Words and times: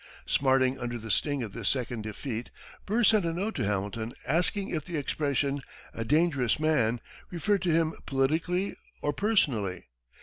Smarting 0.25 0.79
under 0.79 0.97
the 0.97 1.11
sting 1.11 1.43
of 1.43 1.51
this 1.53 1.69
second 1.69 2.01
defeat, 2.01 2.49
Burr 2.87 3.03
sent 3.03 3.23
a 3.23 3.31
note 3.33 3.53
to 3.53 3.65
Hamilton 3.65 4.13
asking 4.25 4.69
if 4.69 4.83
the 4.83 4.97
expression, 4.97 5.61
"a 5.93 6.03
dangerous 6.03 6.59
man," 6.59 6.99
referred 7.29 7.61
to 7.61 7.71
him 7.71 7.93
politically 8.07 8.75
or 9.03 9.13
personally. 9.13 9.89